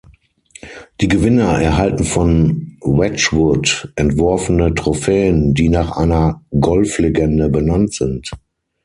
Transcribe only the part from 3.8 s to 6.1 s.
entworfene Trophäen, die nach